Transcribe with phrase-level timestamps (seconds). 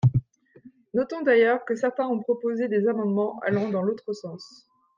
[0.95, 4.65] Notons d’ailleurs que certains ont proposé des amendements allant dans l’autre sens.